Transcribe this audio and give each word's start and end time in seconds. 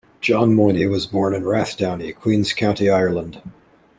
John 0.19 0.55
Moyney 0.55 0.87
was 0.87 1.05
born 1.05 1.35
in 1.35 1.43
Rathdowney, 1.43 2.15
Queen's 2.15 2.53
County, 2.53 2.89
Ireland. 2.89 3.39